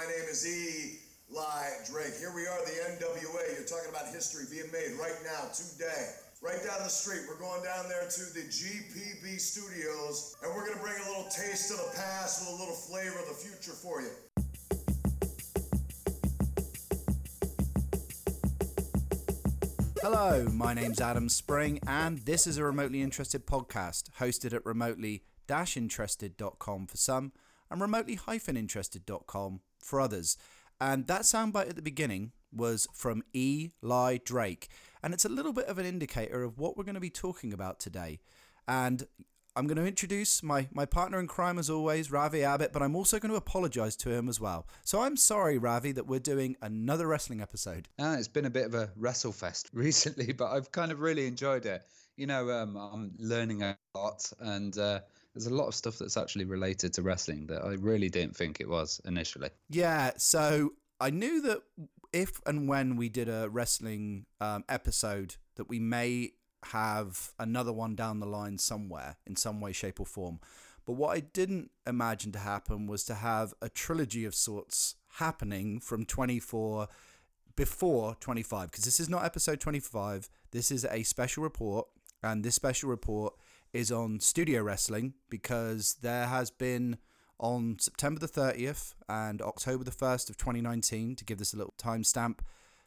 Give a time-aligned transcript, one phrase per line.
[0.00, 2.16] My name is Eli Drake.
[2.18, 3.52] Here we are, the NWA.
[3.52, 6.14] You're talking about history being made right now, today.
[6.40, 7.20] Right down the street.
[7.28, 11.28] We're going down there to the GPB studios, and we're going to bring a little
[11.30, 14.08] taste of the past with a little flavor of the future for you.
[20.00, 25.24] Hello, my name's Adam Spring, and this is a remotely interested podcast hosted at remotely
[25.76, 27.32] interested.com for some
[27.70, 30.36] and remotely interested.com for others.
[30.80, 34.68] And that soundbite at the beginning was from Eli Drake,
[35.02, 37.52] and it's a little bit of an indicator of what we're going to be talking
[37.52, 38.20] about today.
[38.66, 39.06] And
[39.56, 42.94] I'm going to introduce my, my partner in crime, as always, Ravi Abbott, but I'm
[42.94, 44.66] also going to apologize to him as well.
[44.84, 47.88] So I'm sorry, Ravi, that we're doing another wrestling episode.
[47.98, 51.26] Ah, it's been a bit of a wrestle fest recently, but I've kind of really
[51.26, 51.82] enjoyed it.
[52.16, 55.00] You know, um, I'm learning a lot, and uh,
[55.34, 58.60] there's a lot of stuff that's actually related to wrestling that I really didn't think
[58.60, 59.50] it was initially.
[59.68, 61.62] Yeah, so I knew that
[62.12, 66.32] if and when we did a wrestling um, episode, that we may
[66.64, 70.40] have another one down the line somewhere in some way, shape, or form.
[70.84, 75.80] But what I didn't imagine to happen was to have a trilogy of sorts happening
[75.80, 76.88] from 24
[77.56, 80.28] before 25, because this is not episode 25.
[80.50, 81.86] This is a special report,
[82.22, 83.34] and this special report
[83.72, 86.98] is on studio wrestling because there has been
[87.38, 91.74] on September the 30th and October the 1st of 2019, to give this a little
[91.78, 92.40] timestamp,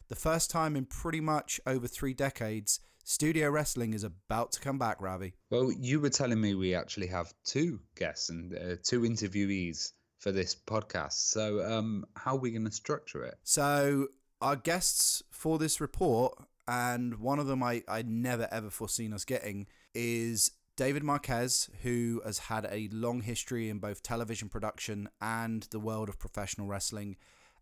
[0.09, 4.77] the first time in pretty much over three decades, studio wrestling is about to come
[4.77, 5.33] back, Ravi.
[5.49, 10.31] Well, you were telling me we actually have two guests and uh, two interviewees for
[10.31, 11.13] this podcast.
[11.13, 13.35] So, um, how are we going to structure it?
[13.43, 14.07] So,
[14.41, 16.37] our guests for this report,
[16.67, 22.21] and one of them I, I'd never ever foreseen us getting, is David Marquez, who
[22.25, 27.15] has had a long history in both television production and the world of professional wrestling.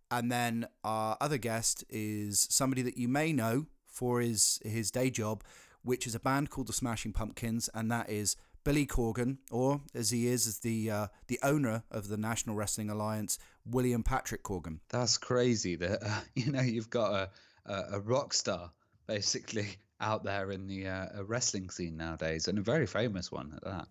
[0.09, 5.09] And then our other guest is somebody that you may know for his his day
[5.09, 5.43] job,
[5.83, 10.11] which is a band called the Smashing Pumpkins, and that is Billy Corgan, or as
[10.11, 14.79] he is as the uh, the owner of the National Wrestling Alliance, William Patrick Corgan.
[14.89, 15.75] That's crazy.
[15.75, 17.29] That uh, you know you've got a
[17.65, 18.71] a, a rock star
[19.07, 23.63] basically out there in the uh, wrestling scene nowadays, and a very famous one at
[23.63, 23.87] that.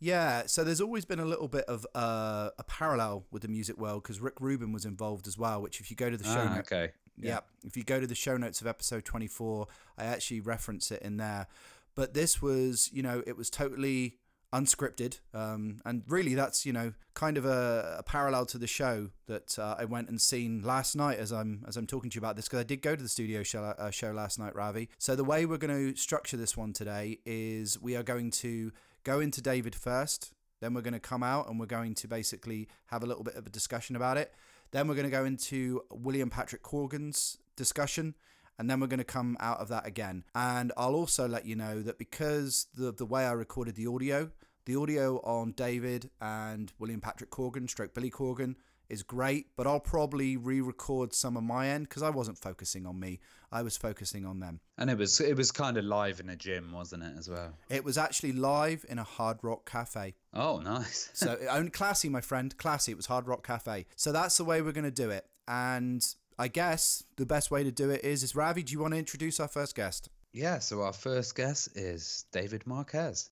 [0.00, 3.78] Yeah, so there's always been a little bit of uh, a parallel with the music
[3.78, 5.62] world because Rick Rubin was involved as well.
[5.62, 7.30] Which, if you go to the show ah, okay, yeah.
[7.30, 9.66] yeah, if you go to the show notes of episode 24,
[9.96, 11.46] I actually reference it in there.
[11.94, 14.18] But this was, you know, it was totally
[14.54, 15.18] unscripted.
[15.34, 19.58] Um, and really, that's you know kind of a, a parallel to the show that
[19.58, 22.36] uh, I went and seen last night as I'm as I'm talking to you about
[22.36, 24.88] this because I did go to the studio show, uh, show last night, Ravi.
[24.98, 28.72] So the way we're going to structure this one today is we are going to
[29.02, 30.32] go into David first.
[30.60, 33.34] Then we're going to come out and we're going to basically have a little bit
[33.34, 34.32] of a discussion about it.
[34.70, 38.14] Then we're going to go into William Patrick Corgan's discussion
[38.58, 40.24] and then we're going to come out of that again.
[40.34, 44.30] And I'll also let you know that because the the way I recorded the audio,
[44.66, 48.56] the audio on David and William Patrick Corgan, stroke Billy Corgan,
[48.88, 52.98] is great, but I'll probably re-record some of my end because I wasn't focusing on
[52.98, 53.20] me.
[53.50, 54.60] I was focusing on them.
[54.78, 57.54] And it was it was kind of live in a gym, wasn't it, as well?
[57.70, 60.14] It was actually live in a Hard Rock Cafe.
[60.32, 61.10] Oh, nice.
[61.14, 62.92] so own classy, my friend, classy.
[62.92, 63.86] It was Hard Rock Cafe.
[63.96, 65.26] So that's the way we're going to do it.
[65.46, 66.04] And
[66.38, 68.98] I guess the best way to do it is, is Ravi, do you want to
[68.98, 70.08] introduce our first guest?
[70.32, 73.30] Yeah, so our first guest is David Marquez.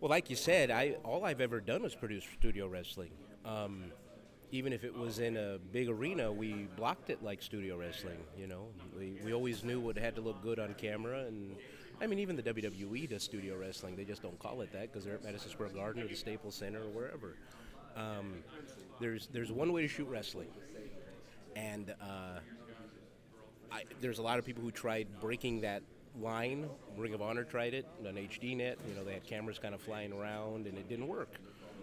[0.00, 3.12] Well, like you said, I all I've ever done was produce studio wrestling.
[3.46, 3.92] Um,
[4.50, 8.18] even if it was in a big arena, we blocked it like studio wrestling.
[8.36, 11.56] You know, we, we always knew what had to look good on camera, and
[12.00, 13.96] I mean, even the WWE does studio wrestling.
[13.96, 16.54] They just don't call it that because they're at Madison Square Garden or the Staples
[16.54, 17.36] Center or wherever.
[17.96, 18.44] Um,
[19.00, 20.48] there's there's one way to shoot wrestling,
[21.56, 22.38] and uh,
[23.72, 25.82] I, there's a lot of people who tried breaking that
[26.20, 26.68] line.
[26.96, 28.76] Ring of Honor tried it on HDNet.
[28.88, 31.34] You know, they had cameras kind of flying around, and it didn't work.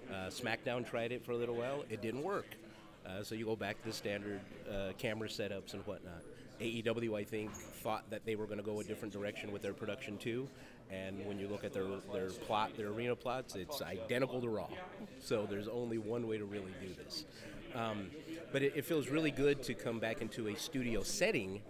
[0.10, 1.84] Uh, SmackDown tried it for a little while.
[1.90, 2.48] It didn't work.
[3.06, 6.22] Uh, so you go back to the standard uh, camera setups and whatnot.
[6.60, 9.74] AEW, I think, thought that they were going to go a different direction with their
[9.74, 10.48] production too.
[10.92, 14.68] And when you look at their their plot, their arena plots, it's identical to Raw.
[15.20, 17.26] So there's only one way to really do this.
[17.76, 18.12] Um,
[18.52, 21.62] but it, it feels really good to come back into a studio setting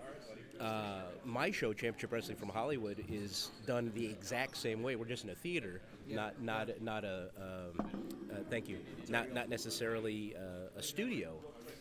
[0.62, 4.96] uh, my show, Championship Wrestling from Hollywood, is done the exact same way.
[4.96, 7.30] We're just in a theater, not not not a.
[7.38, 7.90] Um,
[8.32, 8.78] uh, thank you.
[9.10, 11.34] Not not necessarily uh, a studio,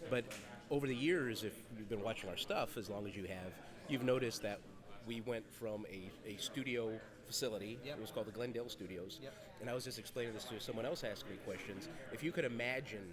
[0.08, 0.24] but
[0.70, 3.52] over the years, if you've been watching our stuff as long as you have,
[3.88, 4.60] you've noticed that
[5.06, 7.78] we went from a, a studio facility.
[7.84, 7.96] Yep.
[7.98, 9.18] It was called the Glendale Studios.
[9.22, 9.34] Yep.
[9.60, 11.88] And I was just explaining this to someone else asking me questions.
[12.12, 13.06] If you could imagine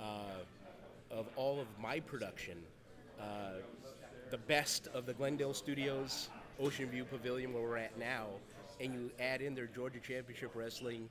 [0.00, 2.56] uh, of all of my production,
[3.20, 3.60] uh,
[4.30, 6.28] the best of the Glendale Studios,
[6.60, 8.26] Ocean View Pavilion, where we're at now,
[8.80, 11.08] and you add in their Georgia Championship Wrestling,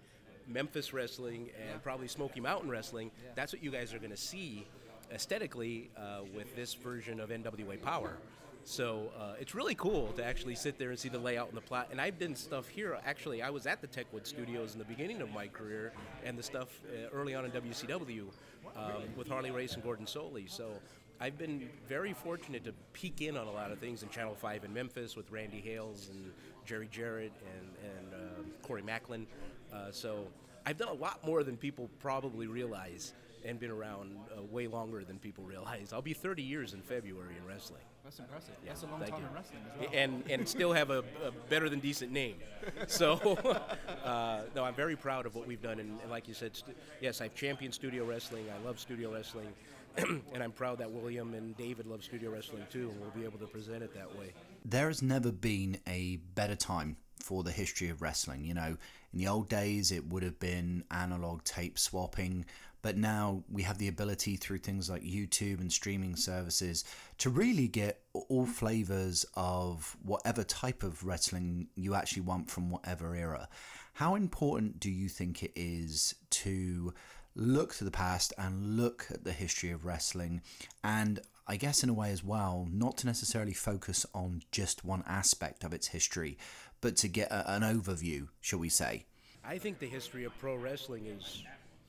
[0.48, 4.68] Memphis Wrestling, and probably Smoky Mountain Wrestling, that's what you guys are going to see
[5.12, 8.18] aesthetically uh, with this version of NWA Power.
[8.66, 11.62] So uh, it's really cool to actually sit there and see the layout and the
[11.62, 11.90] plot.
[11.92, 12.98] And I've done stuff here.
[13.06, 15.92] Actually, I was at the Techwood Studios in the beginning of my career,
[16.24, 18.28] and the stuff uh, early on in WCW
[18.76, 20.50] um, with Harley Race and Gordon Solie.
[20.50, 20.72] So
[21.20, 24.66] I've been very fortunate to peek in on a lot of things in Channel 5
[24.66, 26.32] in Memphis with Randy Hales and
[26.66, 29.26] Jerry Jarrett and, and uh, Corey Maclin.
[29.74, 30.28] Uh, so
[30.66, 33.14] I've done a lot more than people probably realize
[33.46, 35.92] and been around uh, way longer than people realize.
[35.94, 37.82] I'll be 30 years in February in wrestling.
[38.04, 38.56] That's impressive.
[38.64, 39.28] Yeah, That's a long time you.
[39.28, 39.90] in wrestling as well.
[39.94, 42.36] And and still have a, a better than decent name.
[42.88, 43.14] So,
[44.06, 45.80] uh, no, I'm very proud of what we've done.
[45.80, 48.46] And, and like you said, st- yes, I've championed studio wrestling.
[48.50, 49.48] I love studio wrestling.
[49.98, 53.38] and I'm proud that William and David love studio wrestling too, and we'll be able
[53.40, 54.34] to present it that way.
[54.66, 58.44] there has never been a better time for the history of wrestling.
[58.44, 58.78] You know,
[59.14, 62.46] in the old days, it would have been analog tape swapping,
[62.84, 66.84] but now we have the ability through things like YouTube and streaming services
[67.18, 73.16] to really get all flavors of whatever type of wrestling you actually want from whatever
[73.16, 73.48] era.
[73.94, 76.94] How important do you think it is to
[77.36, 80.42] look to the past and look at the history of wrestling
[80.84, 85.04] and I guess in a way as well, not to necessarily focus on just one
[85.06, 86.38] aspect of its history,
[86.80, 89.06] but to get a, an overview, shall we say.
[89.44, 91.44] I think the history of pro wrestling is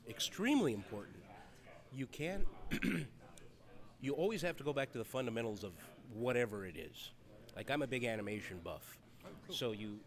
[0.09, 1.17] extremely important.
[1.93, 2.47] You can't.
[4.01, 5.73] you always have to go back to the fundamentals of
[6.13, 7.13] whatever it is.
[7.57, 8.99] Like I'm a big animation buff,
[9.49, 9.99] so you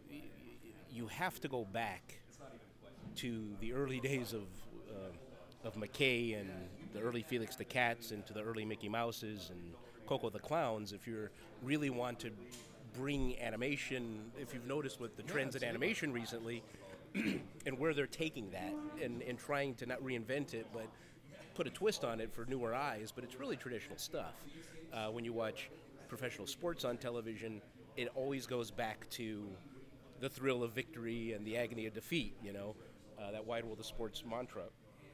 [0.92, 2.20] you have to go back
[3.16, 4.44] to the early days of
[4.90, 6.50] uh, of McCay and
[6.94, 9.74] the early Felix the Cats and to the early Mickey Mouses and
[10.06, 11.30] Koko the Clowns if you
[11.64, 12.32] really want to
[12.98, 14.32] bring animation.
[14.40, 16.64] If you've noticed with the trends in animation recently,
[17.66, 20.88] and where they're taking that and, and trying to not reinvent it, but
[21.56, 23.12] put a twist on it for newer eyes.
[23.14, 24.36] But it's really traditional stuff.
[24.94, 25.70] Uh, when you watch
[26.08, 27.62] professional sports on television,
[27.96, 29.46] it always goes back to
[30.20, 32.36] the thrill of victory and the agony of defeat.
[32.44, 32.76] You know,
[33.20, 34.64] uh, that wide world of sports mantra.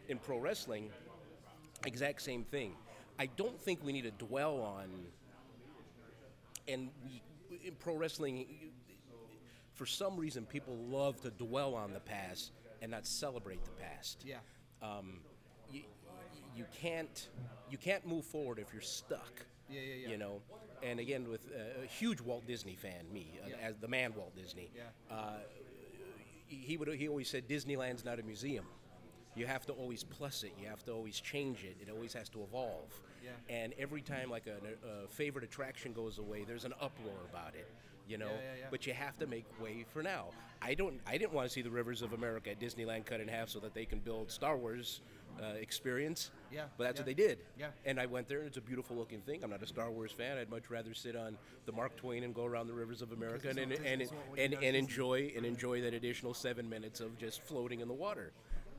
[0.10, 0.90] In pro wrestling,
[1.86, 2.76] exact same thing.
[3.20, 4.90] I don't think we need to dwell on,
[6.68, 7.22] and we,
[7.64, 8.46] in pro wrestling,
[9.74, 14.24] for some reason, people love to dwell on the past and not celebrate the past.
[14.26, 14.38] Yeah.
[14.82, 15.20] Um,
[15.72, 15.82] you,
[16.56, 17.30] you can't
[17.70, 19.46] you can't move forward if you're stuck.
[19.70, 20.10] Yeah, yeah, yeah.
[20.10, 20.42] You know,
[20.84, 23.68] and again, with uh, a huge Walt Disney fan, me uh, Yeah.
[23.68, 24.70] as the man Walt Disney.
[24.76, 25.16] Yeah.
[25.16, 25.38] Uh,
[26.48, 28.66] he would he always said Disneyland's not a museum.
[29.36, 30.54] You have to always plus it.
[30.62, 31.78] You have to always change it.
[31.82, 32.92] It always has to evolve.
[33.24, 33.32] Yeah.
[33.50, 37.68] And every time like a, a favorite attraction goes away, there's an uproar about it.
[38.08, 38.26] You know.
[38.26, 38.66] Yeah, yeah, yeah.
[38.70, 40.28] But you have to make way for now.
[40.62, 41.00] I don't.
[41.06, 43.60] I didn't want to see the rivers of America at Disneyland cut in half so
[43.60, 45.02] that they can build Star Wars
[45.42, 46.32] uh, experience.
[46.52, 47.40] Yeah, But that's what they did.
[47.58, 47.68] Yeah.
[47.86, 49.44] And I went there, and it's a beautiful looking thing.
[49.44, 50.38] I'm not a Star Wars fan.
[50.38, 53.50] I'd much rather sit on the Mark Twain and go around the rivers of America
[53.50, 56.70] and and, and, Disney, it's what we and, and enjoy and enjoy that additional seven
[56.70, 58.32] minutes of just floating in the water.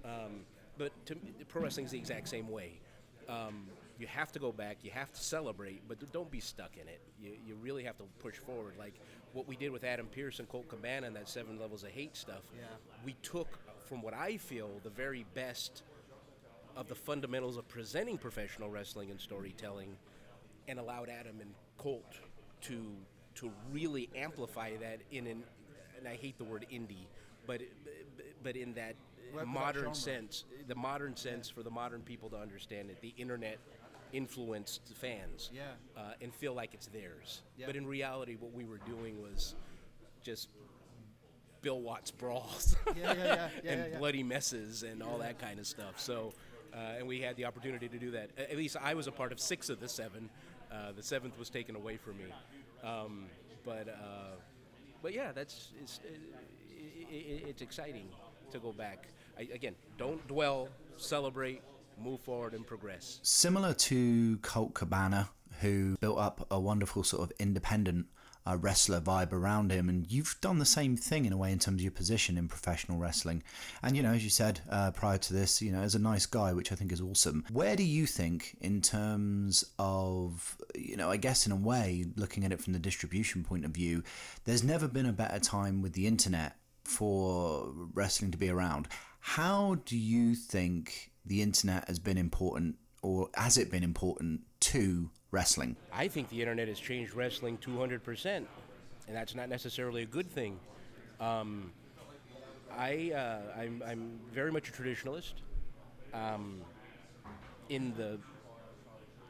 [0.05, 0.45] Um,
[0.79, 1.17] but to,
[1.49, 2.81] pro wrestling's the exact same way.
[3.29, 3.67] Um,
[3.99, 4.79] you have to go back.
[4.83, 7.01] You have to celebrate, but don't be stuck in it.
[7.21, 8.75] You, you really have to push forward.
[8.79, 8.95] Like
[9.33, 12.17] what we did with Adam Pearce and Colt Cabana and that Seven Levels of Hate
[12.17, 12.43] stuff.
[12.57, 12.65] Yeah.
[13.05, 15.83] We took, from what I feel, the very best
[16.77, 19.97] of the fundamentals of presenting professional wrestling and storytelling
[20.67, 22.19] and allowed Adam and Colt
[22.63, 22.97] to
[23.37, 25.45] to really amplify that in an
[25.99, 27.07] and I hate the word indie
[27.47, 27.61] but
[28.43, 28.95] but in that
[29.33, 33.01] Work with that modern sense the modern sense for the modern people to understand it
[33.01, 33.59] the internet
[34.15, 35.63] influenced fans Yeah.
[35.97, 37.67] uh, and feel like it's theirs Yeah.
[37.67, 39.55] but in reality what we were doing was
[40.23, 40.49] just
[41.63, 45.67] Bill Watts brawls Yeah, yeah, yeah, yeah, and bloody messes and all that kind of
[45.67, 45.99] stuff.
[45.99, 46.33] So,
[46.75, 48.31] uh, and we had the opportunity to do that.
[48.39, 50.29] At least I was a part of six of the seven.
[50.71, 52.25] Uh, the seventh was taken away from me.
[52.83, 53.27] Um,
[53.65, 54.37] but, uh,
[55.03, 58.09] but yeah, that's it's, i i it's exciting
[58.53, 59.09] to go back.
[59.39, 61.63] I, again, don't dwell, celebrate,
[61.99, 63.21] move forward, and progress.
[63.23, 65.29] Similar to Colt Cabana,
[65.61, 68.07] who built up a wonderful sort of independent
[68.47, 71.59] uh, wrestler vibe around him, and you've done the same thing in a way in
[71.59, 73.43] terms of your position in professional wrestling.
[73.83, 76.27] And you know, as you said uh, prior to this, you know, as a nice
[76.27, 77.45] guy, which I think is awesome.
[77.51, 82.45] Where do you think, in terms of, you know, I guess in a way, looking
[82.45, 84.03] at it from the distribution point of view,
[84.45, 88.89] there's never been a better time with the internet for wrestling to be around.
[89.21, 95.11] How do you think the internet has been important or has it been important to
[95.31, 95.77] wrestling?
[95.93, 98.47] I think the internet has changed wrestling 200%, and
[99.09, 100.59] that's not necessarily a good thing.
[101.21, 101.73] Um,
[102.77, 105.35] I, uh, I'm, I'm very much a traditionalist.
[106.15, 106.61] Um,
[107.69, 108.19] in the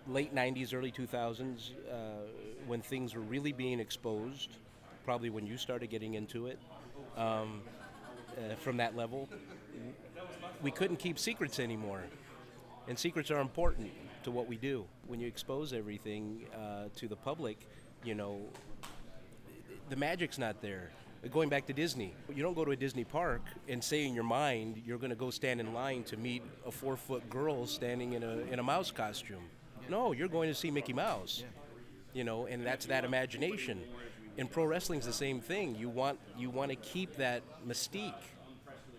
[0.07, 1.95] late 90s, early 2000s, uh,
[2.67, 4.59] when things were really being exposed,
[5.05, 6.59] probably when you started getting into it
[7.17, 7.63] um,
[8.37, 9.29] uh, from that level,
[10.63, 12.03] we couldn't keep secrets anymore.
[12.89, 13.91] And secrets are important
[14.25, 14.85] to what we do.
[15.07, 17.69] When you expose everything uh, to the public,
[18.05, 18.41] you know,
[19.89, 20.91] the magic's not there.
[21.31, 24.25] Going back to Disney, you don't go to a Disney park and say in your
[24.25, 28.13] mind you're going to go stand in line to meet a four foot girl standing
[28.13, 29.43] in a, in a mouse costume.
[29.89, 31.45] No, you're going to see Mickey Mouse.
[32.13, 33.81] You know, and that's that imagination.
[34.37, 35.77] In pro wrestling's the same thing.
[35.77, 38.15] You want you want to keep that mystique.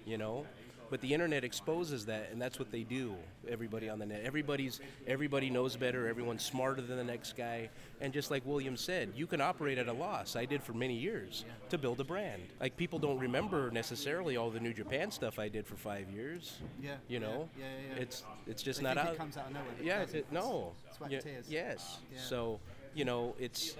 [0.05, 0.45] You know,
[0.89, 3.15] but the internet exposes that and that's what they do
[3.47, 4.21] everybody on the net.
[4.23, 7.69] Everybody's everybody knows better everyone's smarter than the next guy.
[8.01, 10.35] And just like william said you can operate at a loss.
[10.35, 12.41] I did for many years to build a brand.
[12.59, 16.59] Like people don't remember necessarily all the new japan stuff i did for five years
[16.81, 16.95] yeah.
[17.07, 17.49] you know?
[17.57, 18.01] Yeah, yeah, yeah.
[18.01, 19.73] it's it's just they not out, it comes out of nowhere.
[19.81, 20.73] Yeah it, it, no.
[20.95, 21.45] Sweat yeah, tears.
[21.49, 21.99] yes.
[22.29, 22.59] So
[22.93, 23.75] you know it's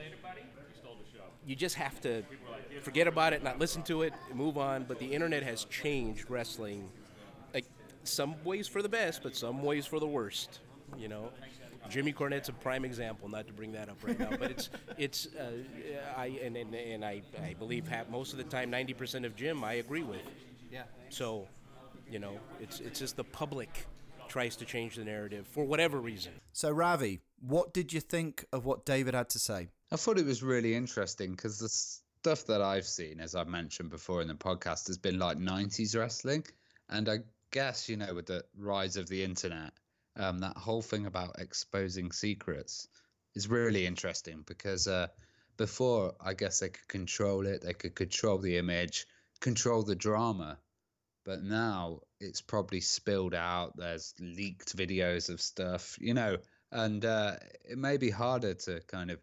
[1.45, 2.23] you just have to
[2.81, 4.83] forget about it, not listen to it, move on.
[4.83, 6.89] But the internet has changed wrestling,
[7.53, 7.65] like
[8.03, 10.59] some ways for the best, but some ways for the worst.
[10.97, 11.29] You know,
[11.89, 13.29] Jimmy Cornette's a prime example.
[13.29, 15.51] Not to bring that up right now, but it's it's uh,
[16.17, 19.63] I and, and, and I I believe most of the time, ninety percent of Jim
[19.63, 20.21] I agree with.
[20.71, 20.83] Yeah.
[21.09, 21.47] So,
[22.09, 23.85] you know, it's it's just the public
[24.27, 26.33] tries to change the narrative for whatever reason.
[26.51, 29.69] So Ravi, what did you think of what David had to say?
[29.95, 33.91] I thought it was really interesting because the stuff that I've seen, as I've mentioned
[33.91, 36.45] before in the podcast, has been like 90s wrestling.
[36.89, 37.19] And I
[37.51, 39.71] guess, you know, with the rise of the internet,
[40.17, 42.89] um, that whole thing about exposing secrets
[43.35, 45.07] is really interesting because uh,
[45.55, 49.05] before, I guess they could control it, they could control the image,
[49.39, 50.59] control the drama.
[51.23, 53.77] But now it's probably spilled out.
[53.77, 56.35] There's leaked videos of stuff, you know,
[56.69, 59.21] and uh, it may be harder to kind of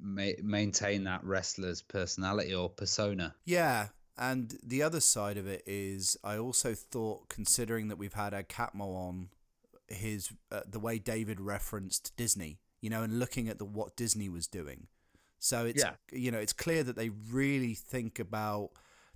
[0.00, 3.34] ma- maintain that wrestler's personality or persona.
[3.44, 8.32] Yeah, and the other side of it is, I also thought, considering that we've had
[8.32, 9.28] a Catmull on,
[9.88, 14.28] his uh, the way David referenced Disney, you know, and looking at the what Disney
[14.28, 14.86] was doing.
[15.38, 15.94] So it's yeah.
[16.10, 18.70] you know it's clear that they really think about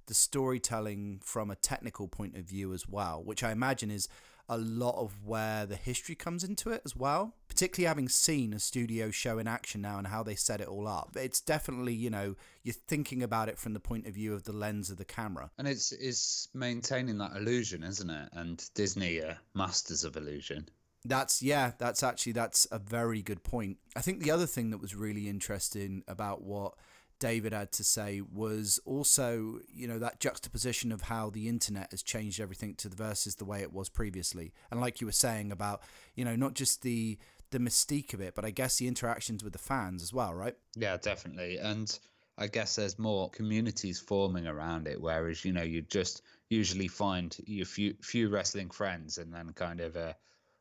[0.06, 4.08] the storytelling from a technical point of view as well, which I imagine is
[4.48, 7.34] a lot of where the history comes into it as well.
[7.48, 10.86] Particularly having seen a studio show in action now and how they set it all
[10.86, 11.16] up.
[11.16, 14.52] It's definitely, you know, you're thinking about it from the point of view of the
[14.52, 15.50] lens of the camera.
[15.58, 18.28] And it's it's maintaining that illusion, isn't it?
[18.32, 20.68] And Disney are masters of illusion.
[21.04, 23.78] That's yeah, that's actually that's a very good point.
[23.96, 26.74] I think the other thing that was really interesting about what
[27.18, 32.02] David had to say was also, you know, that juxtaposition of how the internet has
[32.02, 34.52] changed everything to the versus the way it was previously.
[34.70, 35.82] And like you were saying about,
[36.14, 37.18] you know, not just the
[37.50, 40.54] the mystique of it, but I guess the interactions with the fans as well, right?
[40.76, 41.56] Yeah, definitely.
[41.56, 41.98] And
[42.36, 47.36] I guess there's more communities forming around it, whereas you know you just usually find
[47.46, 50.12] your few few wrestling friends and then kind of uh,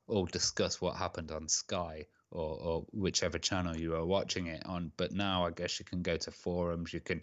[0.07, 4.91] all discuss what happened on Sky or, or whichever channel you are watching it on.
[4.97, 7.21] But now I guess you can go to forums, you can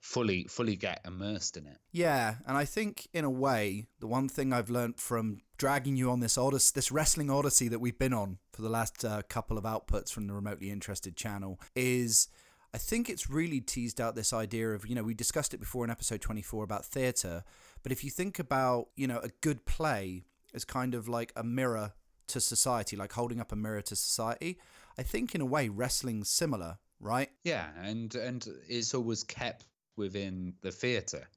[0.00, 1.78] fully fully get immersed in it.
[1.92, 6.10] Yeah, and I think in a way, the one thing I've learned from dragging you
[6.10, 9.58] on this odyssey, this wrestling odyssey that we've been on for the last uh, couple
[9.58, 12.28] of outputs from the remotely interested channel is.
[12.74, 15.84] I think it's really teased out this idea of, you know, we discussed it before
[15.84, 17.42] in episode 24 about theatre,
[17.82, 21.42] but if you think about, you know, a good play as kind of like a
[21.42, 21.92] mirror
[22.28, 24.58] to society, like holding up a mirror to society.
[24.98, 27.30] I think in a way wrestling's similar, right?
[27.44, 29.64] Yeah, and and it's always kept
[29.96, 31.28] within the theatre.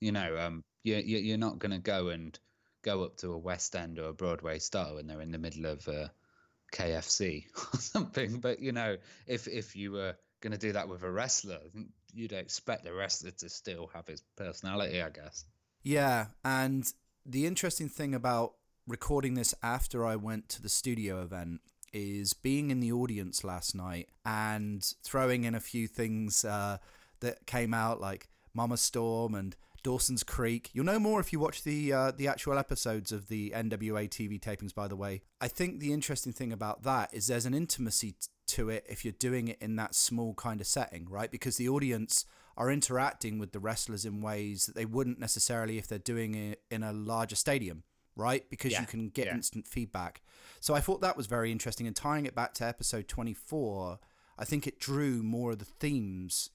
[0.00, 2.38] You know, um, you you're not going to go and
[2.82, 5.66] go up to a West End or a Broadway star when they're in the middle
[5.66, 6.08] of uh,
[6.72, 8.40] KFC or something.
[8.40, 8.96] But you know,
[9.26, 11.60] if if you were going to do that with a wrestler,
[12.12, 15.44] you'd expect the wrestler to still have his personality, I guess.
[15.82, 16.90] Yeah, and
[17.26, 18.54] the interesting thing about
[18.86, 21.60] recording this after I went to the studio event
[21.92, 26.78] is being in the audience last night and throwing in a few things uh,
[27.20, 30.70] that came out like Mama Storm and Dawson's Creek.
[30.72, 34.40] You'll know more if you watch the uh, the actual episodes of the NWA TV
[34.40, 34.74] tapings.
[34.74, 38.28] By the way, I think the interesting thing about that is there's an intimacy t-
[38.48, 41.30] to it if you're doing it in that small kind of setting, right?
[41.30, 42.24] Because the audience
[42.56, 46.62] are interacting with the wrestlers in ways that they wouldn't necessarily if they're doing it
[46.70, 47.82] in a larger stadium
[48.16, 48.48] right?
[48.50, 49.34] Because Yeah, you can get yeah.
[49.34, 50.22] instant feedback.
[50.60, 51.86] So I thought that was very interesting.
[51.86, 53.98] And tying it back to episode 24,
[54.38, 56.50] I think it drew more of the themes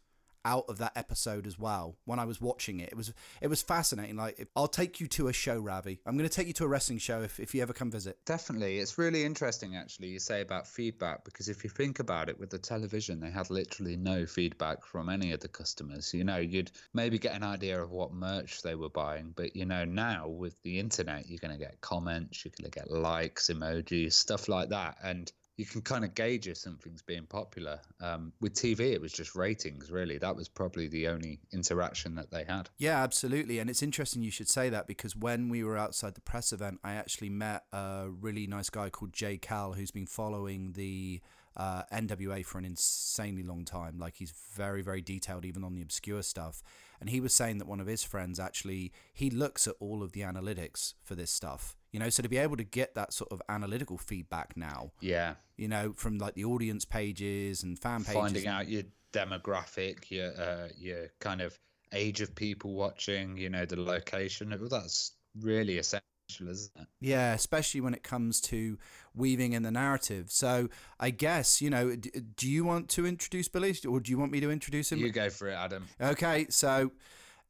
[0.46, 2.90] out of that episode as well when I was watching it.
[2.90, 4.16] It was it was fascinating.
[4.16, 6.00] Like I'll take you to a show, Ravi.
[6.06, 8.18] I'm going to take you to a wrestling show if, if you ever come visit.
[8.26, 8.80] Definitely.
[8.80, 12.50] It's really interesting, actually, you say about feedback, because if you think about it, with
[12.50, 16.14] the television, they had literally no feedback from any of the customers.
[16.14, 19.66] You know, you'd maybe get an idea of what merch they were buying, but, you
[19.66, 23.50] know, now with the internet, you're going to get comments, you're going to get likes,
[23.50, 24.98] emojis, stuff like that.
[25.04, 27.82] And you can kind of gauge if something's being popular.
[28.00, 30.18] Um, with TV, it was just ratings, really.
[30.18, 32.70] That was probably the only interaction that they had.
[32.78, 33.60] Yeah, absolutely.
[33.60, 36.80] And it's interesting you should say that because when we were outside the press event,
[36.82, 41.20] I actually met a really nice guy called Jay Cal who's been following the
[41.58, 44.00] uh, NWA for an insanely long time.
[44.00, 46.64] Like he's very, very detailed, even on the obscure stuff.
[47.02, 50.14] And he was saying that one of his friends actually he looks at all of
[50.14, 51.76] the analytics for this stuff.
[51.92, 55.36] You know, so to be able to get that sort of analytical feedback now, Yeah.
[55.58, 60.32] you know, from like the audience pages and fan pages, finding out your demographic, your
[60.40, 61.58] uh, your kind of
[61.94, 64.50] age of people watching, you know, the location.
[64.50, 66.04] Well, that's really essential,
[66.48, 66.88] isn't it?
[67.00, 68.78] Yeah, especially when it comes to
[69.16, 70.32] weaving in the narrative.
[70.32, 70.70] So
[71.00, 74.40] I guess you know, do you want to introduce Billy, or do you want me
[74.42, 75.00] to introduce him?
[75.00, 75.88] You go for it, Adam.
[76.00, 76.92] Okay, so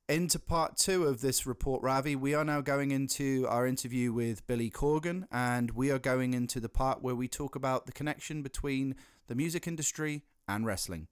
[0.09, 4.45] into part two of this report, Ravi, we are now going into our interview with
[4.47, 8.41] Billy Corgan, and we are going into the part where we talk about the connection
[8.41, 8.95] between
[9.27, 11.07] the music industry and wrestling.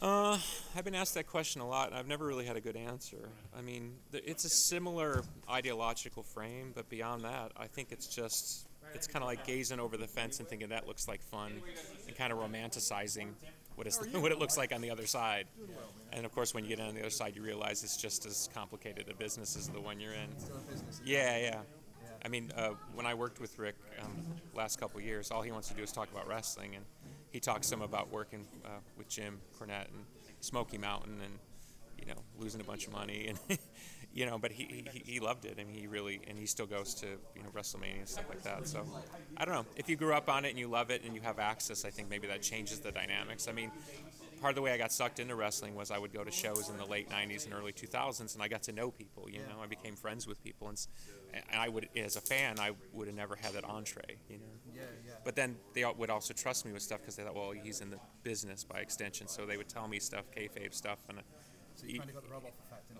[0.00, 0.38] Uh,
[0.74, 3.28] I've been asked that question a lot, and I've never really had a good answer.
[3.56, 9.06] I mean, it's a similar ideological frame, but beyond that, I think it's just it's
[9.06, 11.52] kind of like gazing over the fence and thinking that looks like fun,
[12.06, 13.28] and kind of romanticizing
[13.76, 15.46] what is what it looks like on the other side.
[16.12, 18.48] And of course, when you get on the other side, you realize it's just as
[18.54, 20.28] complicated a business as the one you're in.
[21.04, 21.60] Yeah, yeah.
[22.24, 24.24] I mean, uh, when I worked with Rick um,
[24.54, 26.84] last couple of years, all he wants to do is talk about wrestling, and
[27.30, 30.04] he talks some about working uh, with Jim Cornette and
[30.40, 31.38] Smoky Mountain, and
[31.98, 33.58] you know, losing a bunch of money, and
[34.14, 36.94] you know, but he, he, he loved it, and he really, and he still goes
[36.94, 38.66] to you know WrestleMania and stuff like that.
[38.66, 38.84] So,
[39.36, 41.20] I don't know if you grew up on it and you love it and you
[41.22, 43.48] have access, I think maybe that changes the dynamics.
[43.48, 43.70] I mean,
[44.40, 46.68] part of the way I got sucked into wrestling was I would go to shows
[46.68, 49.30] in the late '90s and early 2000s, and I got to know people.
[49.30, 50.78] You know, I became friends with people, and,
[51.32, 54.18] and I would, as a fan, I would have never had that entree.
[54.28, 54.44] You know.
[55.24, 57.90] But then they would also trust me with stuff because they thought, well, he's in
[57.90, 61.20] the business by extension, so they would tell me stuff, kayfabe stuff, and.
[61.82, 61.98] Uh, you-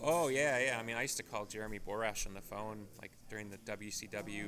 [0.03, 0.79] Oh yeah, yeah.
[0.79, 4.47] I mean, I used to call Jeremy Borash on the phone like during the WCW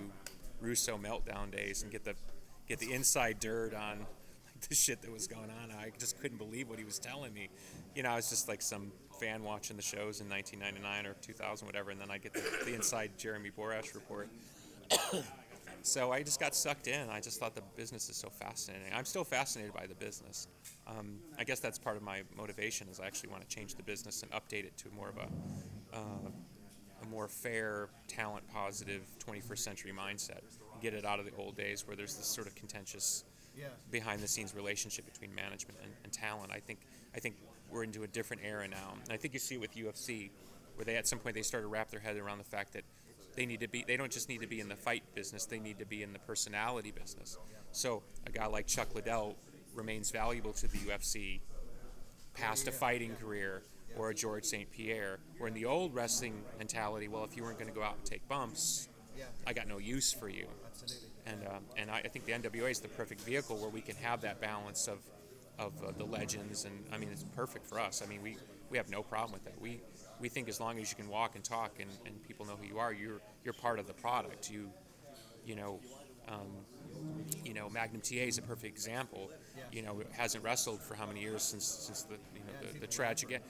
[0.61, 2.15] Russo meltdown days and get the
[2.67, 5.71] get the inside dirt on like the shit that was going on.
[5.71, 7.49] I just couldn't believe what he was telling me.
[7.95, 11.67] You know, I was just like some fan watching the shows in 1999 or 2000,
[11.67, 14.29] whatever, and then I get the, the inside Jeremy Borash report.
[15.87, 17.11] So I just got sucked in.
[17.11, 18.89] I just thought the business is so fascinating.
[18.95, 20.49] I'm still fascinated by the business.
[20.87, 23.83] Um, I guess that's part of my motivation is I actually want to change the
[23.83, 26.31] business and update it to more of a, uh,
[27.03, 30.41] a more fair, talent positive 21st century mindset.
[30.81, 33.25] Get it out of the old days where there's this sort of contentious
[33.91, 36.51] behind the scenes relationship between management and, and talent.
[36.51, 36.81] I think
[37.15, 37.37] I think
[37.71, 38.95] we're into a different era now.
[39.05, 40.31] And I think you see with UFC
[40.77, 42.85] where they at some point they started to wrap their head around the fact that
[43.35, 45.59] they need to be they don't just need to be in the fight business, they
[45.59, 47.39] need to be in the personality business.
[47.73, 49.37] So a guy like Chuck Liddell
[49.75, 51.41] remains valuable to the UFC
[52.35, 53.63] past a fighting career
[53.97, 54.71] or a George St.
[54.71, 55.19] Pierre.
[55.39, 58.05] Where in the old wrestling mentality, well, if you weren't going to go out and
[58.05, 58.89] take bumps,
[59.47, 60.47] I got no use for you.
[61.27, 63.97] And um, and I, I think the NWA is the perfect vehicle where we can
[63.97, 64.99] have that balance of
[65.59, 68.03] of uh, the legends, and I mean it's perfect for us.
[68.05, 68.37] I mean we,
[68.71, 69.61] we have no problem with that.
[69.61, 69.81] We
[70.21, 72.67] we think as long as you can walk and talk and, and people know who
[72.67, 74.51] you are, you're you're part of the product.
[74.51, 74.71] You
[75.47, 75.81] you know.
[76.29, 76.65] Um,
[77.45, 79.31] you know, Magnum TA is a perfect example.
[79.73, 82.87] You know, hasn't wrestled for how many years since since the you know the, the
[82.87, 83.43] tragic.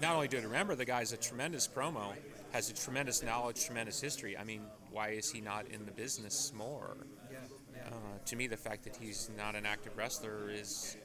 [0.00, 2.14] Not only do I remember the guy's a tremendous promo,
[2.52, 4.38] has a tremendous knowledge, tremendous history.
[4.38, 6.96] I mean, why is he not in the business more?
[7.86, 7.90] Uh,
[8.24, 10.96] to me, the fact that he's not an active wrestler is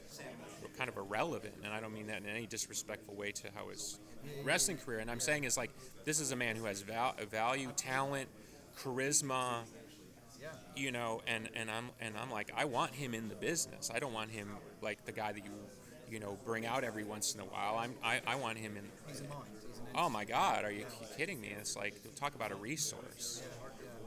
[0.80, 4.00] kind of irrelevant, and I don't mean that in any disrespectful way to how his
[4.46, 5.00] wrestling career.
[5.00, 5.72] And I'm saying is like
[6.06, 8.30] this is a man who has val- value, talent,
[8.82, 9.64] charisma,
[10.78, 13.92] you know, and, and I'm and I'm like I want him in the business.
[13.94, 14.48] I don't want him
[14.82, 15.52] like the guy that you
[16.10, 17.76] you know bring out every once in a while.
[17.78, 18.86] I'm I, I want him in.
[19.96, 20.86] Oh my God, are you
[21.18, 21.54] kidding me?
[21.60, 23.44] It's like talk about a resource.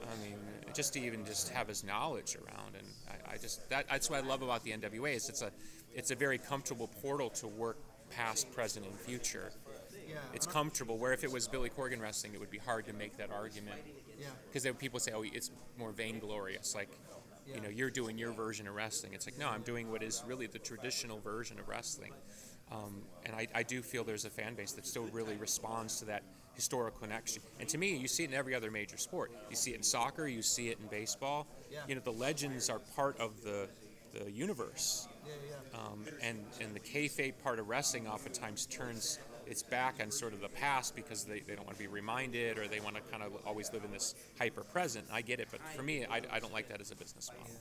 [0.03, 0.39] I mean,
[0.75, 4.25] just to even just have his knowledge around, and I, I just that, that's what
[4.25, 5.53] I love about the NWA is it's a
[5.95, 7.79] it's a very comfortable portal to work
[8.11, 9.53] past, present, and future.
[10.35, 10.99] It's comfortable.
[10.99, 13.81] Where if it was Billy Corgan wrestling, it would be hard to make that argument
[14.47, 16.75] Because then people say, oh, it's more vainglorious.
[16.75, 16.91] Like,
[17.47, 19.15] you know, you're doing your version of wrestling.
[19.15, 22.13] It's like, no, I'm doing what is really the traditional version of wrestling.
[22.71, 26.05] Um, and I, I do feel there's a fan base that still really responds to
[26.07, 26.23] that
[26.55, 27.43] historical connection.
[27.61, 29.33] And to me, you see it in every other major sport.
[29.51, 31.47] You see it in soccer, you see it in baseball.
[31.89, 33.69] You know, the legends are part of the,
[34.15, 35.09] the universe.
[35.75, 40.41] Um, and, and the kayfabe part of wrestling oftentimes turns its back on sort of
[40.41, 43.23] the past because they, they don't want to be reminded or they want to kind
[43.23, 45.07] of always live in this hyper present.
[45.13, 47.55] I get it, but for me, I, I don't like that as a business model.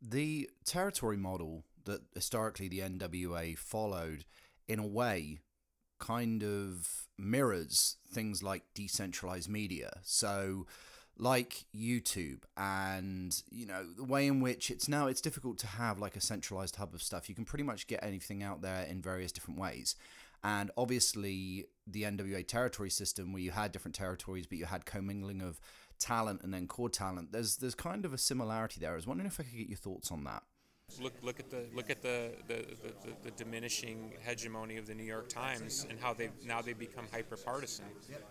[0.00, 4.24] The territory model that historically the NWA followed,
[4.68, 5.38] in a way,
[5.98, 9.90] kind of mirrors things like decentralized media.
[10.02, 10.66] So,
[11.18, 15.98] like YouTube and you know the way in which it's now it's difficult to have
[15.98, 17.28] like a centralized hub of stuff.
[17.28, 19.96] You can pretty much get anything out there in various different ways.
[20.44, 25.40] And obviously the NWA territory system where you had different territories but you had commingling
[25.40, 25.60] of
[25.98, 28.92] talent and then core talent there's there's kind of a similarity there.
[28.92, 30.42] I was wondering if I could get your thoughts on that.
[31.00, 34.94] Look, look at the look at the the, the, the, the diminishing hegemony of the
[34.94, 37.86] New York Times and how they've now they've become hyper partisan.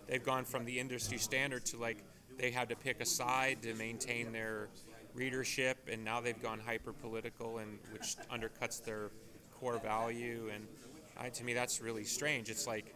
[0.08, 2.04] They've gone from the industry standard to like
[2.38, 4.68] they had to pick a side to maintain their
[5.14, 9.12] readership, and now they've gone hyper political, and which undercuts their
[9.54, 10.50] core value.
[10.54, 10.68] And
[11.18, 12.50] I, to me, that's really strange.
[12.50, 12.94] It's like,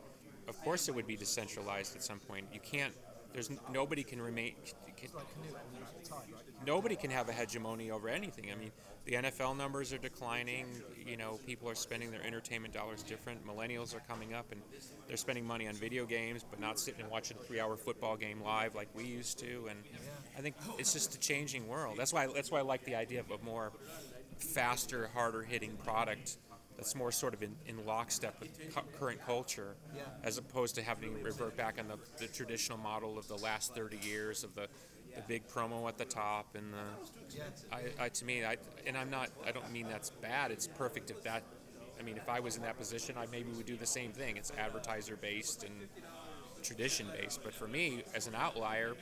[0.48, 2.48] of course, it would be decentralized at some point.
[2.54, 2.94] You can't.
[3.34, 4.56] There's nobody can remain.
[4.98, 5.10] Can,
[6.66, 8.52] nobody can have a hegemony over anything.
[8.52, 8.72] I mean,
[9.06, 10.66] the NFL numbers are declining.
[11.06, 13.46] You know, people are spending their entertainment dollars different.
[13.46, 14.62] Millennials are coming up and
[15.08, 18.42] they're spending money on video games, but not sitting and watching a three-hour football game
[18.42, 19.68] live like we used to.
[19.70, 19.80] And
[20.38, 21.98] I think it's just a changing world.
[21.98, 23.72] That's why that's why I like the idea of a more
[24.40, 26.38] faster, harder-hitting product
[26.80, 29.76] that's more sort of in, in lockstep with cu- current culture,
[30.24, 33.76] as opposed to having to revert back on the, the traditional model of the last
[33.76, 34.68] 30 years of the
[35.16, 36.78] the big promo at the top and the
[38.00, 41.10] I, I to me I and I'm not I don't mean that's bad it's perfect
[41.10, 41.42] if that
[42.00, 44.38] I mean if I was in that position I maybe would do the same thing.
[44.38, 45.74] It's advertiser based and
[46.62, 48.94] tradition based but for me as an outlier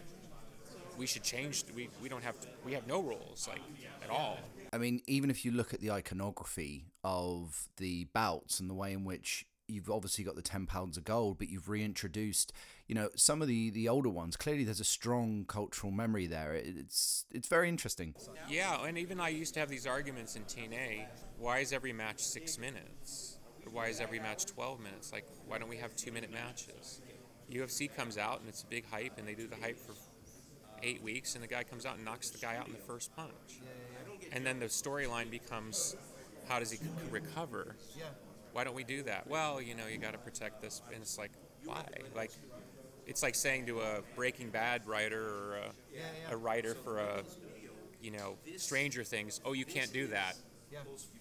[0.98, 3.62] we should change we, we don't have to, we have no rules like
[4.02, 4.40] at all
[4.78, 8.94] I mean, even if you look at the iconography of the bouts and the way
[8.94, 12.54] in which you've obviously got the 10 pounds of gold, but you've reintroduced,
[12.86, 14.38] you know, some of the, the older ones.
[14.38, 16.54] Clearly, there's a strong cultural memory there.
[16.54, 18.14] It's it's very interesting.
[18.48, 21.08] Yeah, and even I used to have these arguments in TNA.
[21.40, 23.40] Why is every match six minutes?
[23.66, 25.12] Or why is every match 12 minutes?
[25.12, 27.02] Like, why don't we have two minute matches?
[27.52, 29.96] UFC comes out and it's a big hype, and they do the hype for
[30.84, 33.16] eight weeks, and the guy comes out and knocks the guy out in the first
[33.16, 33.60] punch.
[34.32, 35.96] And then the storyline becomes
[36.48, 36.80] how does he
[37.12, 37.76] recover?
[38.54, 39.28] Why don't we do that?
[39.28, 40.82] Well, you know, you got to protect this.
[40.94, 41.32] And it's like,
[41.66, 41.86] why?
[42.16, 42.32] Like,
[43.06, 47.24] it's like saying to a Breaking Bad writer or a, a writer for a,
[48.02, 50.36] you know, Stranger Things, oh, you can't do that.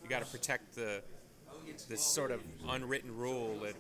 [0.02, 1.02] You got to protect the
[1.88, 3.74] this sort of unwritten rule that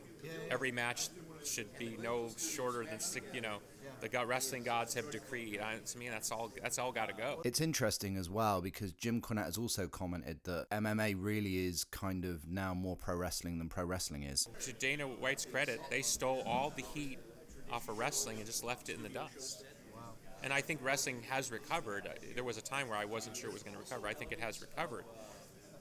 [0.50, 1.08] every match
[1.44, 3.26] should be no shorter than six.
[3.32, 3.58] You know,
[4.00, 5.60] the go- wrestling gods have decreed.
[5.60, 6.52] I, to me, that's all.
[6.62, 7.40] That's all got to go.
[7.44, 12.24] It's interesting as well because Jim Cornette has also commented that MMA really is kind
[12.24, 14.48] of now more pro wrestling than pro wrestling is.
[14.60, 17.18] to Dana White's credit, they stole all the heat
[17.70, 19.64] off of wrestling and just left it in the dust.
[20.42, 22.08] And I think wrestling has recovered.
[22.34, 24.06] There was a time where I wasn't sure it was going to recover.
[24.06, 25.04] I think it has recovered.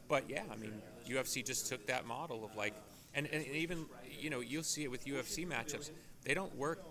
[0.08, 2.74] But yeah, I mean, UFC just took that model of like,
[3.14, 5.92] and, and even, you know, you'll see it with UFC matchups.
[6.24, 6.84] They don't work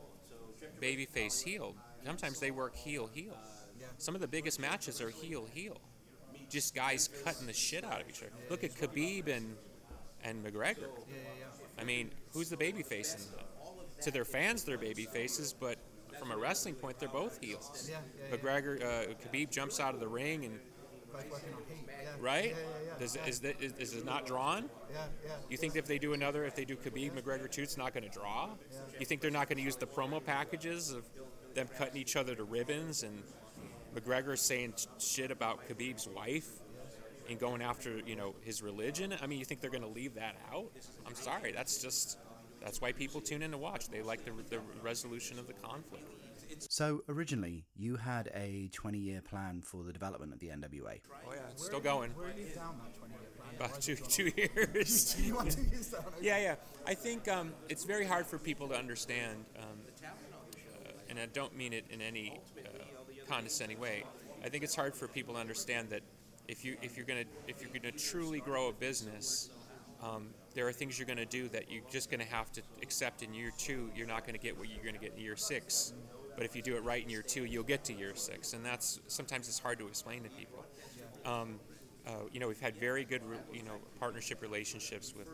[0.80, 1.74] babyface heel.
[2.04, 3.36] Sometimes they work heel heel.
[3.98, 5.80] Some of the biggest matches are heel heel.
[6.50, 8.32] Just guys cutting the shit out of each other.
[8.50, 9.56] Look at Khabib and
[10.22, 10.88] and McGregor.
[11.78, 14.02] I mean, who's the babyface in that?
[14.02, 15.78] To their fans, they're baby faces, but
[16.18, 17.90] from a wrestling point, they're both heels.
[18.32, 20.58] McGregor, uh, Khabib jumps out of the ring and
[22.20, 22.54] right?
[22.98, 24.70] Does, is, is, is it not drawn?
[25.50, 28.04] You think if they do another, if they do Khabib McGregor too, it's not going
[28.04, 28.50] to draw?
[28.98, 31.04] You think they're not going to use the promo packages of
[31.54, 33.22] them cutting each other to ribbons and
[33.94, 36.48] McGregor saying shit about Khabib's wife
[37.28, 39.14] and going after you know his religion?
[39.22, 40.70] I mean, you think they're going to leave that out?
[41.06, 42.18] I'm sorry, that's just
[42.62, 43.88] that's why people tune in to watch.
[43.88, 46.08] They like the, the resolution of the conflict.
[46.60, 51.00] So originally, you had a 20 year plan for the development of the NWA.
[51.26, 52.10] Oh yeah, it's still going.
[52.12, 53.54] Where are you down that 20 year plan?
[53.56, 55.16] About two two years.
[55.24, 56.04] You want two years down?
[56.20, 56.54] Yeah, yeah.
[56.86, 59.64] I think um, it's very hard for people to understand, um,
[60.04, 62.68] uh, and I don't mean it in any uh,
[63.28, 64.04] condescending way.
[64.44, 66.02] I think it's hard for people to understand that
[66.48, 69.50] if you if you're gonna if you're gonna truly grow a business,
[70.02, 73.32] um, there are things you're gonna do that you're just gonna have to accept in
[73.32, 73.90] year two.
[73.96, 75.94] You're not gonna get what you're gonna get in year six.
[76.36, 78.64] But if you do it right in year two, you'll get to year six, and
[78.64, 80.64] that's sometimes it's hard to explain to people.
[81.24, 81.60] Um,
[82.06, 85.26] uh, you know, we've had very good, re- you know, partnership relationships with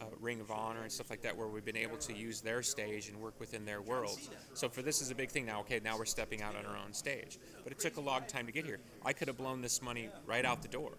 [0.00, 2.62] uh, Ring of Honor and stuff like that, where we've been able to use their
[2.62, 4.18] stage and work within their world.
[4.54, 5.60] So for this is a big thing now.
[5.60, 8.46] Okay, now we're stepping out on our own stage, but it took a long time
[8.46, 8.80] to get here.
[9.04, 10.92] I could have blown this money right out the door,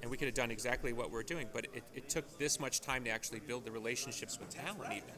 [0.00, 1.48] and we could have done exactly what we're doing.
[1.52, 5.10] But it, it took this much time to actually build the relationships with talent, even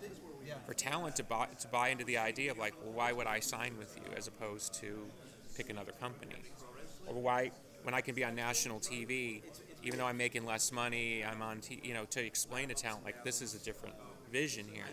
[0.66, 3.40] for talent to buy to buy into the idea of like, well, why would I
[3.40, 5.06] sign with you as opposed to
[5.56, 6.36] pick another company,
[7.06, 7.50] or why
[7.82, 9.42] when I can be on national TV,
[9.82, 13.04] even though I'm making less money, I'm on, t- you know, to explain to talent
[13.04, 13.94] like this is a different
[14.30, 14.84] vision here,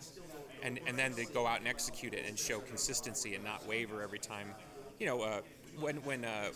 [0.64, 4.02] and and then to go out and execute it and show consistency and not waver
[4.02, 4.48] every time,
[5.00, 5.42] you know, uh,
[5.80, 6.50] when when uh,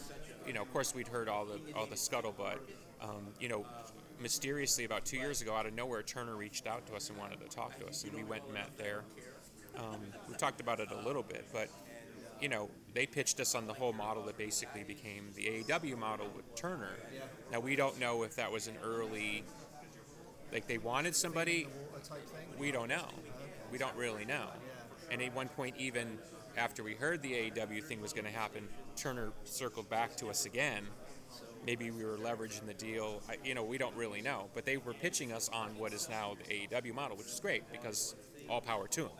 [0.47, 2.57] you know, of course we'd heard all the all the scuttlebutt,
[3.01, 3.65] um, you know.
[4.23, 7.41] Mysteriously, about two years ago, out of nowhere, Turner reached out to us and wanted
[7.41, 9.03] to talk to us, and we went and met there.
[9.77, 11.67] Um, we talked about it a little bit, but
[12.39, 16.27] you know, they pitched us on the whole model that basically became the AEW model
[16.33, 16.93] with Turner.
[17.51, 19.43] Now we don't know if that was an early,
[20.53, 21.67] like they wanted somebody.
[22.57, 23.07] We don't know.
[23.73, 24.47] We don't really know.
[25.11, 26.17] And at one point, even
[26.55, 30.45] after we heard the AEW thing was going to happen, Turner circled back to us
[30.45, 30.85] again.
[31.65, 33.21] Maybe we were leveraging the deal.
[33.29, 34.49] I, you know, we don't really know.
[34.53, 37.63] But they were pitching us on what is now the AEW model, which is great
[37.71, 38.15] because
[38.49, 39.11] all power to them.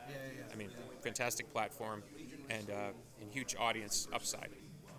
[0.51, 0.69] I mean,
[1.01, 2.03] fantastic platform
[2.49, 2.89] and, uh,
[3.21, 4.49] and huge audience upside.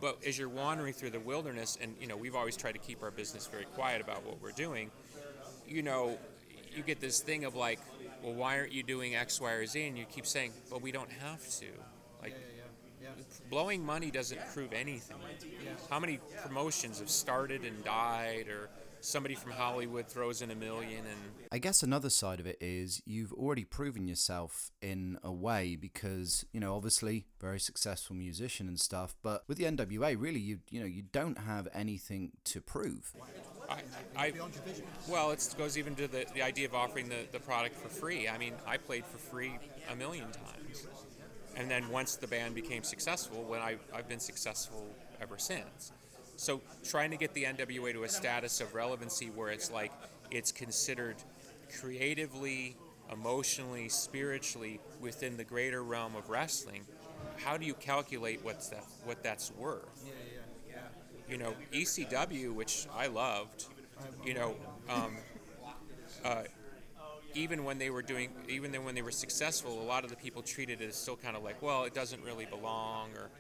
[0.01, 3.03] But as you're wandering through the wilderness, and you know, we've always tried to keep
[3.03, 4.91] our business very quiet about what we're doing.
[5.67, 6.19] You know,
[6.75, 7.79] you get this thing of like,
[8.23, 9.87] well, why aren't you doing X, Y, or Z?
[9.87, 11.67] And you keep saying, but we don't have to.
[12.23, 12.35] Like,
[13.55, 15.17] blowing money doesn't prove anything.
[15.89, 18.69] How many promotions have started and died, or
[19.01, 21.21] somebody from Hollywood throws in a million and
[21.53, 26.45] I guess another side of it is you've already proven yourself in a way because
[26.53, 30.81] you know obviously very successful musician and stuff, but with the NWA really you you
[30.81, 33.13] know you don't have anything to prove.
[33.69, 33.83] I,
[34.17, 34.33] I
[35.09, 38.27] well, it goes even to the, the idea of offering the, the product for free.
[38.29, 39.53] I mean, I played for free
[39.93, 40.87] a million times.
[41.57, 44.87] And then once the band became successful, when I, I've been successful
[45.21, 45.93] ever since.
[46.37, 49.93] So trying to get the NWA to a status of relevancy where it's like
[50.31, 51.17] it's considered
[51.81, 52.77] creatively,
[53.13, 56.83] emotionally, spiritually within the greater realm of wrestling,
[57.37, 60.05] how do you calculate what's that what that's worth?
[60.05, 60.13] Yeah,
[60.69, 61.31] yeah, yeah.
[61.31, 63.67] You know, ECW, which I loved,
[64.25, 64.57] you know,
[64.89, 65.17] um,
[66.25, 66.43] uh,
[67.35, 70.17] even when they were doing, even then when they were successful, a lot of the
[70.17, 73.31] people treated it as still kind of like, well, it doesn't really belong, or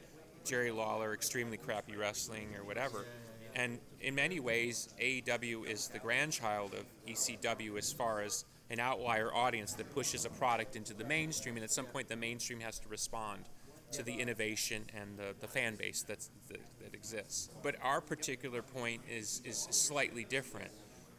[0.45, 3.07] Jerry Lawler, extremely crappy wrestling, or whatever.
[3.55, 9.33] And in many ways, AEW is the grandchild of ECW as far as an outlier
[9.33, 12.79] audience that pushes a product into the mainstream, and at some point, the mainstream has
[12.81, 13.45] to respond
[13.93, 17.51] to the innovation and the, the fan base that's, that, that exists.
[17.63, 20.73] But our particular point is, is slightly different,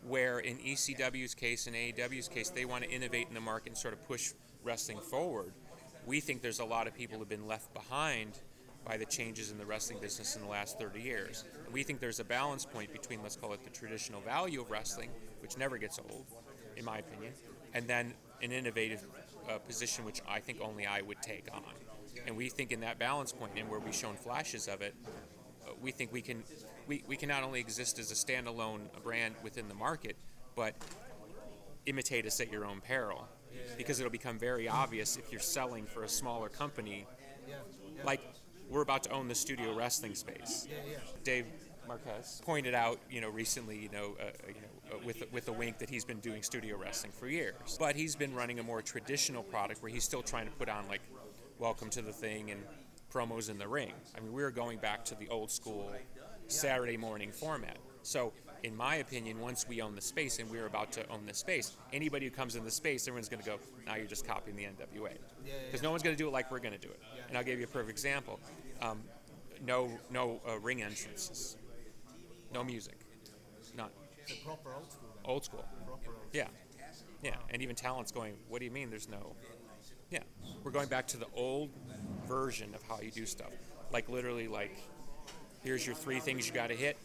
[0.08, 3.78] where in ECW's case and AEW's case, they want to innovate in the market and
[3.78, 5.54] sort of push wrestling forward.
[6.06, 8.40] We think there's a lot of people who've been left behind
[8.86, 11.44] by the changes in the wrestling business in the last 30 years.
[11.66, 14.70] And we think there's a balance point between, let's call it the traditional value of
[14.70, 15.10] wrestling,
[15.42, 16.26] which never gets old,
[16.78, 17.34] in my opinion,
[17.74, 18.14] and then
[18.44, 19.04] an innovative
[19.50, 21.64] uh, position which I think only I would take on.
[22.28, 24.96] And we think in that balance point, and where we've shown flashes of it,
[25.82, 26.44] we think we can
[26.88, 30.16] we, we can not only exist as a standalone brand within the market,
[30.56, 30.76] but
[31.86, 33.28] imitate us at your own peril.
[33.78, 37.08] Because it'll become very obvious if you're selling for a smaller company.
[38.04, 38.22] Like
[38.70, 40.68] we're about to own the studio wrestling space.
[41.24, 41.46] Dave
[41.88, 45.54] Marquez pointed out, you know, recently, you know, uh, you know, uh, with with a
[45.54, 48.82] wink that he's been doing studio wrestling for years, but he's been running a more
[48.82, 51.02] traditional product where he's still trying to put on like,
[51.60, 52.62] welcome to the thing and
[53.16, 53.94] promos in the ring.
[54.16, 55.92] I mean, we're going back to the old school
[56.48, 57.78] Saturday morning format.
[58.04, 61.34] So, in my opinion, once we own the space and we're about to own the
[61.34, 64.56] space, anybody who comes in the space, everyone's going to go, now you're just copying
[64.58, 65.14] the NWA.
[65.66, 67.00] Because no one's going to do it like we're going to do it.
[67.30, 68.40] And I'll give you a perfect example.
[68.82, 69.02] Um,
[69.66, 71.58] no no uh, ring entrances.
[72.54, 72.98] No music.
[73.76, 73.90] None.
[74.44, 75.10] Proper old school.
[75.24, 75.66] Old school.
[75.86, 76.48] Proper old Yeah.
[77.24, 77.36] Yeah.
[77.50, 79.36] And even talent's going, what do you mean there's no.
[80.10, 80.20] Yeah.
[80.64, 81.70] We're going back to the old
[82.28, 83.52] version of how you do stuff.
[83.92, 84.76] Like literally, like,
[85.64, 86.98] here's your three things you got to hit.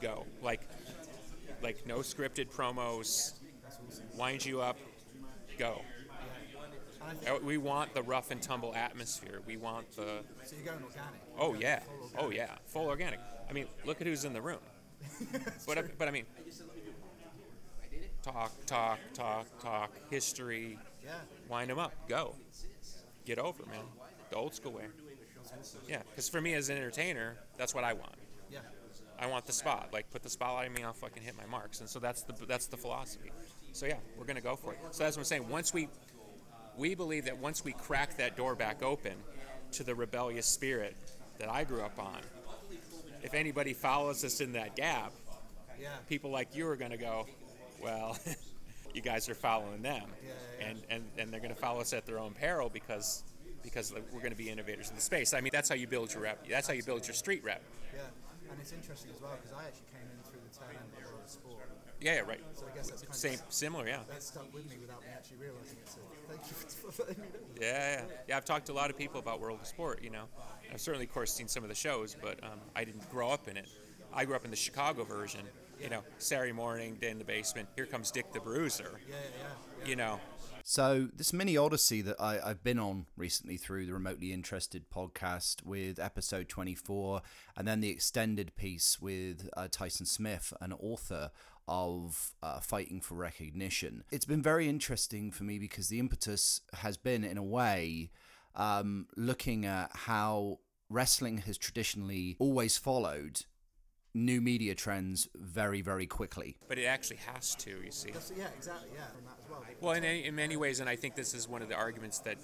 [0.00, 0.26] Go.
[0.42, 0.62] Like,
[1.62, 3.34] like no scripted promos.
[4.16, 4.78] Wind you up.
[5.58, 5.82] Go.
[7.26, 9.40] Uh, We want the rough and tumble atmosphere.
[9.46, 10.20] We want the.
[10.44, 11.20] So you're going organic.
[11.38, 11.80] Oh yeah.
[12.18, 12.56] Oh yeah.
[12.66, 13.20] Full organic.
[13.48, 14.58] I mean, look at who's in the room.
[15.66, 16.24] but I, but I mean,
[18.22, 19.90] talk, talk, talk, talk.
[20.10, 20.78] History.
[21.04, 21.12] Yeah.
[21.48, 21.92] Wind them up.
[22.08, 22.34] Go.
[23.24, 23.84] Get over, man.
[24.30, 24.84] The old school way.
[25.88, 28.14] Yeah, because for me as an entertainer, that's what I want.
[28.50, 28.60] Yeah.
[29.18, 29.90] I want the spot.
[29.92, 31.80] Like put the spotlight on me, I'll fucking hit my marks.
[31.80, 33.32] And so that's the that's the philosophy.
[33.72, 34.78] So yeah, we're gonna go for it.
[34.92, 35.48] So that's what I'm saying.
[35.48, 35.88] Once we
[36.76, 39.12] we believe that once we crack that door back open
[39.72, 40.96] to the rebellious spirit
[41.38, 42.18] that I grew up on,
[43.22, 45.12] if anybody follows us in that gap,
[45.78, 45.88] Yeah.
[46.08, 47.26] people like you are gonna go,
[47.82, 48.18] well,
[48.94, 52.06] you guys are following them, Yeah, yeah, and and and they're gonna follow us at
[52.06, 53.24] their own peril because
[53.62, 55.34] because we're going to be innovators in the space.
[55.34, 56.46] I mean, that's how you build your rep.
[56.48, 57.62] That's how you build your street rep.
[57.94, 58.00] Yeah.
[58.50, 61.22] And it's interesting as well because I actually came in through the tail end of
[61.22, 61.68] of sport.
[62.00, 62.40] Yeah, yeah, right.
[62.54, 63.98] So I guess that's kind Same, of similar, yeah.
[64.08, 65.88] that stuck with me without me actually realizing it.
[65.88, 67.40] So thank you for letting me know.
[67.60, 68.36] Yeah, yeah, yeah.
[68.38, 70.00] I've talked to a lot of people about World of Sport.
[70.02, 70.24] You know,
[70.72, 73.48] I've certainly, of course, seen some of the shows, but um, I didn't grow up
[73.48, 73.68] in it.
[74.14, 75.42] I grew up in the Chicago version.
[75.80, 77.68] You know, Saturday morning, day in the basement.
[77.74, 79.00] Here comes Dick the Bruiser.
[79.08, 79.46] Yeah, yeah.
[79.82, 79.88] yeah.
[79.88, 80.20] You know,
[80.62, 85.64] So this mini odyssey that I, I've been on recently through the remotely interested podcast
[85.64, 87.22] with episode 24
[87.56, 91.30] and then the extended piece with uh, Tyson Smith, an author
[91.66, 94.04] of uh, Fighting for Recognition.
[94.10, 98.10] It's been very interesting for me because the impetus has been in a way
[98.54, 100.58] um, looking at how
[100.90, 103.42] wrestling has traditionally always followed
[104.14, 106.56] new media trends very, very quickly.
[106.68, 107.70] but it actually has to.
[107.84, 108.10] You see.
[108.10, 108.88] That's, yeah, exactly.
[108.94, 109.64] Yeah, from that as well.
[109.80, 112.18] Well, in, any, in many ways, and I think this is one of the arguments
[112.20, 112.36] that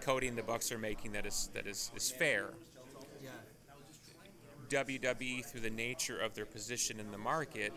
[0.00, 2.50] Cody and the Bucks are making that is that is, is fair.
[3.22, 3.30] Yeah.
[4.68, 7.72] WWE, through the nature of their position in the market,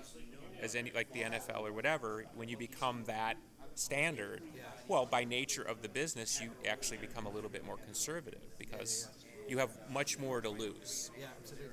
[0.62, 3.38] as any like the NFL or whatever, when you become that
[3.76, 4.41] standard,
[4.88, 9.08] well, by nature of the business, you actually become a little bit more conservative because
[9.48, 11.12] you have much more to lose.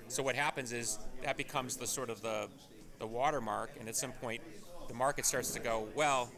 [0.08, 2.48] So what happens is that becomes the sort of the
[3.00, 4.40] the watermark, and at some point,
[4.88, 6.30] the market starts to go, well,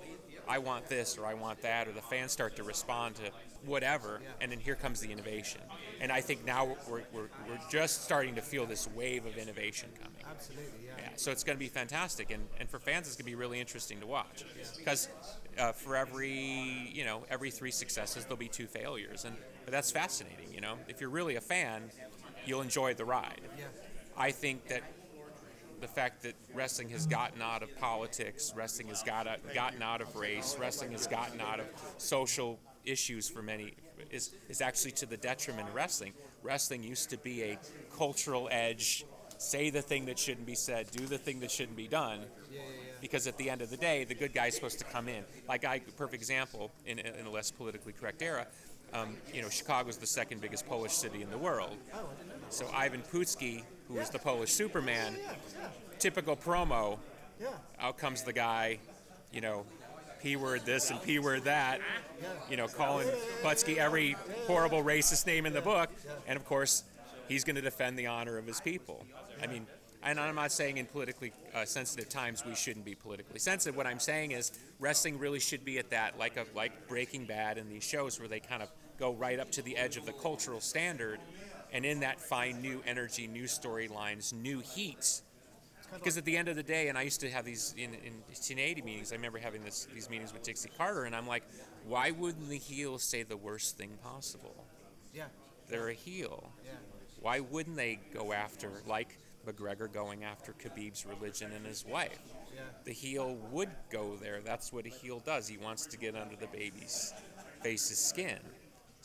[0.48, 3.22] I want this or I want that, or the fans start to respond to
[3.66, 5.60] whatever, and then here comes the innovation.
[6.00, 9.88] And I think now we're, we're, we're just starting to feel this wave of innovation
[10.02, 10.20] coming.
[10.28, 10.92] Absolutely, yeah.
[10.98, 13.34] Yeah, so it's going to be fantastic, and, and for fans, it's going to be
[13.34, 14.44] really interesting to watch
[14.78, 15.08] because
[15.58, 19.90] uh, for every you know every three successes, there'll be two failures, and but that's
[19.90, 20.52] fascinating.
[20.52, 21.90] You know, if you're really a fan,
[22.44, 23.40] you'll enjoy the ride.
[23.58, 23.64] Yeah.
[24.16, 24.82] I think that
[25.80, 30.16] the fact that wrestling has gotten out of politics, wrestling has got gotten out of
[30.16, 31.66] race, wrestling has gotten out of
[31.98, 33.74] social issues for many
[34.10, 36.12] is is actually to the detriment of wrestling.
[36.42, 37.58] Wrestling used to be a
[37.96, 39.04] cultural edge,
[39.38, 42.20] say the thing that shouldn't be said, do the thing that shouldn't be done.
[43.00, 45.22] Because at the end of the day, the good guy's supposed to come in.
[45.46, 48.46] Like I, perfect example in, in a less politically correct era.
[48.94, 51.76] Um, you know, Chicago's the second biggest Polish city in the world.
[52.48, 55.16] So Ivan Putski, who was the Polish Superman,
[55.98, 56.98] typical promo.
[57.40, 57.48] Yeah.
[57.80, 58.78] Out comes the guy,
[59.32, 59.66] you know,
[60.26, 61.80] p word this and p word that,
[62.50, 63.06] you know, calling
[63.44, 64.16] Putski every
[64.48, 65.88] horrible racist name in the book,
[66.26, 66.82] and of course,
[67.28, 69.06] he's going to defend the honor of his people.
[69.40, 69.68] I mean,
[70.02, 73.76] and I'm not saying in politically uh, sensitive times we shouldn't be politically sensitive.
[73.76, 77.56] What I'm saying is wrestling really should be at that, like a like Breaking Bad
[77.56, 80.12] and these shows where they kind of go right up to the edge of the
[80.12, 81.20] cultural standard,
[81.72, 85.22] and in that find new energy, new storylines, new heats.
[85.94, 88.14] Because at the end of the day, and I used to have these in, in
[88.28, 89.12] 1080 meetings.
[89.12, 91.44] I remember having this, these meetings with Dixie Carter, and I'm like,
[91.86, 94.64] why wouldn't the heel say the worst thing possible?
[95.14, 95.24] Yeah.
[95.68, 96.52] They're a heel.
[96.64, 96.72] Yeah.
[97.20, 102.20] Why wouldn't they go after, like McGregor going after Khabib's religion and his wife?
[102.54, 102.62] Yeah.
[102.84, 104.40] The heel would go there.
[104.44, 105.48] That's what a heel does.
[105.48, 107.12] He wants to get under the baby's
[107.62, 108.38] face's skin.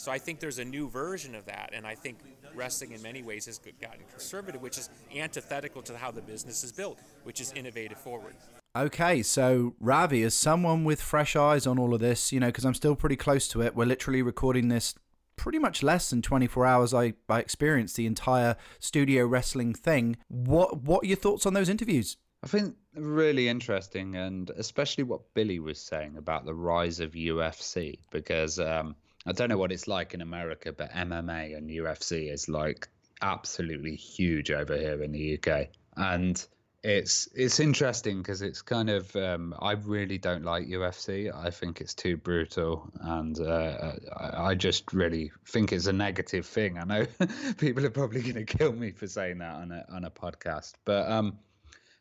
[0.01, 2.17] So I think there's a new version of that, and I think
[2.55, 6.71] wrestling in many ways has gotten conservative, which is antithetical to how the business is
[6.71, 8.33] built, which is innovative forward.
[8.75, 12.65] Okay, so Ravi, as someone with fresh eyes on all of this, you know, because
[12.65, 14.95] I'm still pretty close to it, we're literally recording this
[15.35, 16.95] pretty much less than 24 hours.
[16.95, 20.17] I, I experienced the entire studio wrestling thing.
[20.29, 22.17] What What are your thoughts on those interviews?
[22.43, 27.99] I think really interesting, and especially what Billy was saying about the rise of UFC,
[28.09, 32.49] because um, I don't know what it's like in America, but MMA and UFC is
[32.49, 32.87] like
[33.21, 36.43] absolutely huge over here in the UK, and
[36.83, 41.33] it's it's interesting because it's kind of um, I really don't like UFC.
[41.33, 46.47] I think it's too brutal, and uh, I, I just really think it's a negative
[46.47, 46.79] thing.
[46.79, 47.05] I know
[47.57, 50.73] people are probably going to kill me for saying that on a on a podcast,
[50.83, 51.37] but um,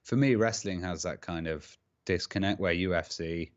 [0.05, 3.51] for me, wrestling has that kind of disconnect where UFC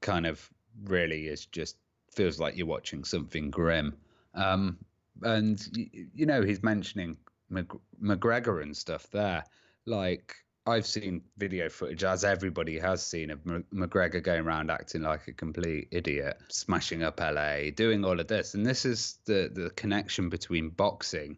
[0.00, 0.48] kind of
[0.84, 1.76] really is just
[2.18, 3.96] feels like you're watching something grim.
[4.34, 4.76] Um,
[5.22, 7.16] and you know, he's mentioning
[7.48, 9.44] Mc- McGregor and stuff there.
[9.86, 10.34] Like
[10.66, 15.28] I've seen video footage, as everybody has seen, of M- McGregor going around acting like
[15.28, 18.54] a complete idiot, smashing up LA, doing all of this.
[18.54, 21.36] And this is the the connection between boxing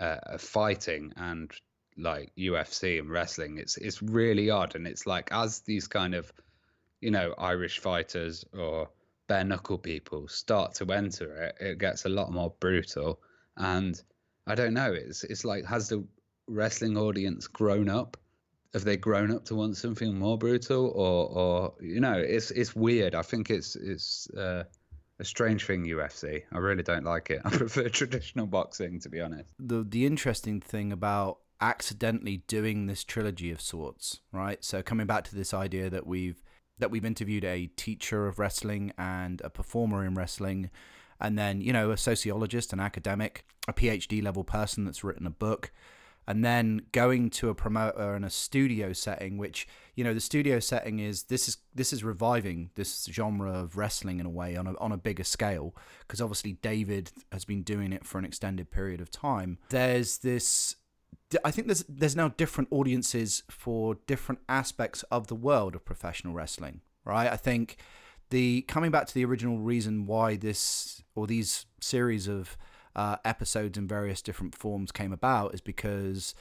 [0.00, 1.52] uh, fighting and
[1.98, 3.58] like UFC and wrestling.
[3.58, 6.32] It's it's really odd, and it's like as these kind of
[7.02, 8.88] you know Irish fighters or
[9.28, 13.20] bare knuckle people start to enter it, it gets a lot more brutal.
[13.56, 14.00] And
[14.46, 14.92] I don't know.
[14.92, 16.04] It's it's like has the
[16.48, 18.16] wrestling audience grown up?
[18.72, 22.74] Have they grown up to want something more brutal, or or you know, it's it's
[22.74, 23.14] weird.
[23.14, 24.28] I think it's it's.
[24.30, 24.64] Uh,
[25.20, 26.44] a strange thing UFC.
[26.52, 27.42] I really don't like it.
[27.44, 29.48] I prefer traditional boxing to be honest.
[29.58, 34.62] The the interesting thing about accidentally doing this trilogy of sorts, right?
[34.64, 36.42] So coming back to this idea that we've
[36.78, 40.70] that we've interviewed a teacher of wrestling and a performer in wrestling
[41.20, 45.30] and then, you know, a sociologist, an academic, a PhD level person that's written a
[45.30, 45.72] book
[46.28, 50.60] and then going to a promoter in a studio setting which you know the studio
[50.60, 54.66] setting is this is this is reviving this genre of wrestling in a way on
[54.66, 58.70] a, on a bigger scale because obviously David has been doing it for an extended
[58.70, 59.56] period of time.
[59.70, 60.76] There's this
[61.44, 66.34] I think there's there's now different audiences for different aspects of the world of professional
[66.34, 67.76] wrestling right I think
[68.30, 72.56] the coming back to the original reason why this or these series of
[72.96, 76.34] uh, episodes in various different forms came about is because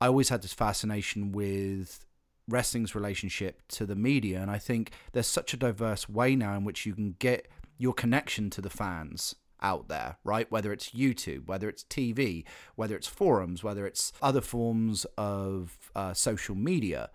[0.00, 2.04] I always had this fascination with
[2.48, 4.40] wrestling's relationship to the media.
[4.40, 7.92] And I think there's such a diverse way now in which you can get your
[7.92, 10.50] connection to the fans out there, right?
[10.50, 12.44] Whether it's YouTube, whether it's TV,
[12.76, 17.10] whether it's forums, whether it's other forms of uh, social media,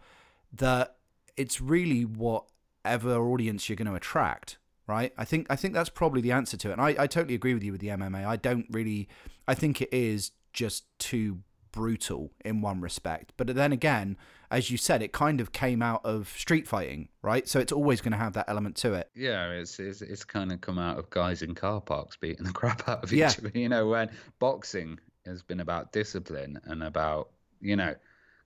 [0.51, 0.95] that
[1.37, 5.13] it's really whatever audience you're going to attract right?
[5.17, 6.73] I think I think that's probably the answer to it.
[6.73, 8.25] And I, I totally agree with you with the MMA.
[8.25, 9.07] I don't really
[9.47, 11.39] I think it is just too
[11.71, 13.33] brutal in one respect.
[13.37, 14.17] But then again,
[14.53, 17.47] as you said, it kind of came out of street fighting, right?
[17.47, 19.09] So it's always going to have that element to it.
[19.15, 22.53] Yeah, it's it's, it's kind of come out of guys in car parks beating the
[22.53, 23.33] crap out of each yeah.
[23.35, 23.51] other.
[23.55, 27.29] You know, when boxing has been about discipline and about
[27.61, 27.95] you know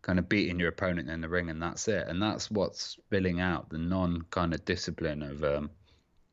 [0.01, 3.41] kind of beating your opponent in the ring and that's it and that's what's spilling
[3.41, 5.69] out the non kind of discipline of um,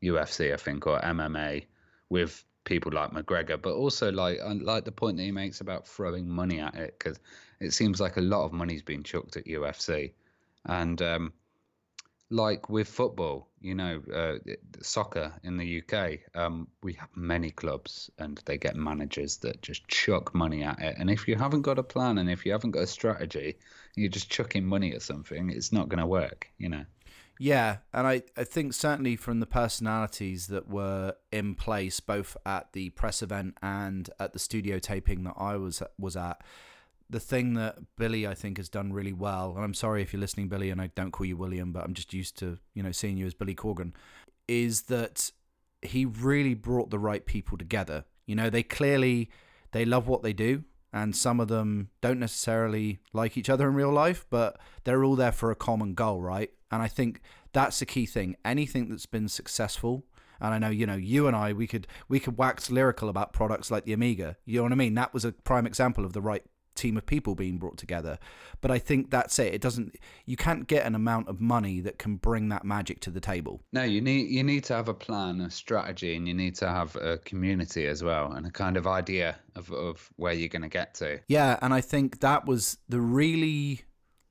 [0.01, 1.65] UFC, I think, or MMA
[2.09, 6.29] with people like McGregor, but also like like the point that he makes about throwing
[6.29, 7.19] money at it because
[7.59, 10.11] it seems like a lot of money's been chucked at UFC,
[10.65, 11.33] and um,
[12.29, 14.37] like with football, you know, uh,
[14.81, 19.87] soccer in the UK, um, we have many clubs and they get managers that just
[19.87, 20.95] chuck money at it.
[20.97, 23.57] And if you haven't got a plan and if you haven't got a strategy,
[23.95, 26.85] you're just chucking money at something, it's not going to work, you know.
[27.37, 32.71] Yeah, and I, I think certainly from the personalities that were in place both at
[32.71, 36.41] the press event and at the studio taping that I was was at,
[37.09, 40.19] the thing that Billy I think has done really well, and I'm sorry if you're
[40.19, 42.91] listening, Billy, and I don't call you William, but I'm just used to you know
[42.91, 43.93] seeing you as Billy Corgan,
[44.47, 45.31] is that
[45.81, 48.05] he really brought the right people together.
[48.25, 49.29] You know, they clearly
[49.71, 50.63] they love what they do
[50.95, 55.17] and some of them don't necessarily like each other in real life, but they're all
[55.17, 56.51] there for a common goal, right?
[56.71, 57.19] And I think
[57.51, 58.37] that's the key thing.
[58.45, 60.05] Anything that's been successful,
[60.39, 63.33] and I know you know you and I we could we could wax lyrical about
[63.33, 64.37] products like the Amiga.
[64.45, 64.93] You know what I mean?
[64.95, 66.43] That was a prime example of the right
[66.75, 68.19] team of people being brought together.
[68.61, 69.53] But I think that's it.
[69.53, 69.95] It doesn't
[70.25, 73.61] you can't get an amount of money that can bring that magic to the table.
[73.73, 76.67] No, you need you need to have a plan, a strategy, and you need to
[76.67, 80.69] have a community as well and a kind of idea of, of where you're gonna
[80.69, 81.19] get to.
[81.27, 83.81] Yeah, and I think that was the really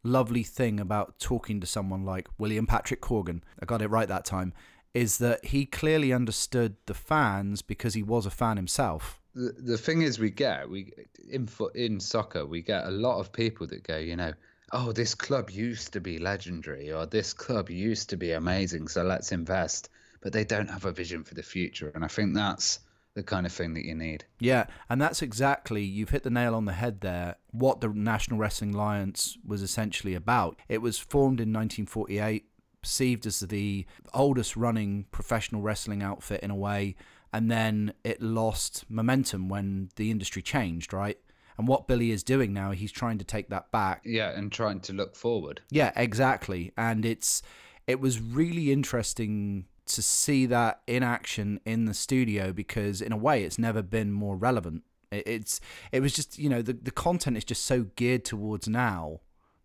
[0.03, 3.40] lovely thing about talking to someone like William Patrick Corgan.
[3.61, 4.53] I got it right that time.
[4.92, 9.78] Is that he clearly understood the fans because he was a fan himself the, the
[9.78, 10.93] thing is we get we
[11.30, 14.32] in in soccer we get a lot of people that go you know
[14.72, 19.03] oh this club used to be legendary or this club used to be amazing so
[19.03, 19.91] let's invest.
[20.20, 22.80] But they don't have a vision for the future and i think that's
[23.14, 24.24] the kind of thing that you need.
[24.41, 28.39] Yeah and that's exactly you've hit the nail on the head there what the national
[28.39, 30.59] wrestling alliance was essentially about.
[30.68, 32.47] It was formed in 1948
[32.80, 36.97] perceived as the oldest running professional wrestling outfit in a way
[37.35, 41.18] and then it lost momentum when the industry changed, right?
[41.59, 44.03] And what Billy is doing now, he's trying to take that back.
[44.05, 45.61] Yeah, and trying to look forward.
[45.68, 46.72] Yeah, exactly.
[46.76, 47.43] And it's
[47.89, 53.16] it was really interesting to see that in action in the studio because in a
[53.16, 54.85] way it's never been more relevant.
[55.11, 55.61] It's
[55.91, 59.20] it was just, you know, the the content is just so geared towards now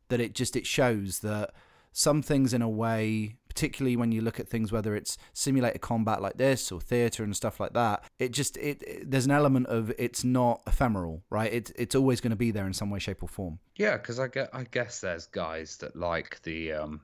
[0.07, 1.51] that it just it shows that
[1.99, 6.21] some things in a way particularly when you look at things whether it's simulated combat
[6.21, 9.67] like this or theater and stuff like that it just it, it there's an element
[9.67, 12.99] of it's not ephemeral right it, it's always going to be there in some way
[12.99, 17.01] shape or form yeah because i get i guess there's guys that like the um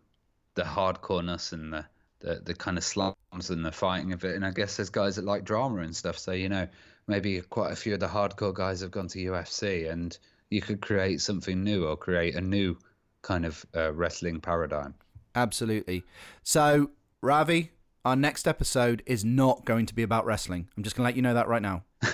[0.54, 1.86] the hardcoreness and the
[2.20, 4.36] the the kind of slums and the fighting of it.
[4.36, 6.18] And I guess there's guys that like drama and stuff.
[6.18, 6.68] So you know,
[7.08, 10.18] maybe quite a few of the hardcore guys have gone to UFC, and
[10.50, 12.78] you could create something new or create a new
[13.26, 14.94] kind of uh, wrestling paradigm.
[15.34, 16.04] Absolutely.
[16.44, 17.72] So, Ravi,
[18.06, 20.70] our next episode is not going to be about wrestling.
[20.78, 21.84] I'm just going to let you know that right now.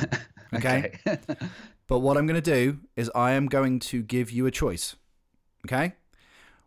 [0.54, 1.00] Okay.
[1.88, 4.96] but what I'm going to do is I am going to give you a choice.
[5.66, 5.94] Okay.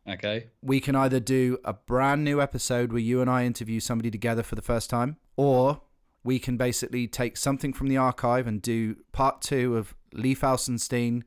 [0.09, 0.47] okay.
[0.62, 4.42] We can either do a brand new episode where you and I interview somebody together
[4.42, 5.80] for the first time, or
[6.22, 11.22] we can basically take something from the archive and do part two of Lee Felsenstein,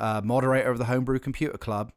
[0.00, 1.92] uh, moderator of the Homebrew Computer Club,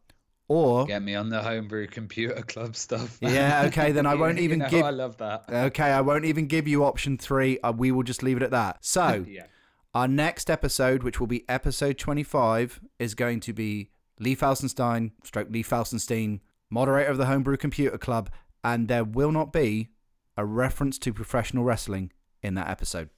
[0.51, 3.17] or Get me on the homebrew computer club stuff.
[3.21, 5.45] Yeah, okay, then I won't You even know, give- I love that.
[5.49, 7.59] Okay, I won't even give you option three.
[7.59, 8.77] Uh, we will just leave it at that.
[8.81, 9.45] So, Yeah.
[9.93, 15.47] our next episode, which will be episode 25, is going to be Lee Felsenstein, stroke
[15.49, 18.29] Lee Felsenstein, moderator of the Homebrew Computer Club,
[18.63, 19.89] and there will not be
[20.37, 22.11] a reference to professional wrestling
[22.43, 23.09] in that episode.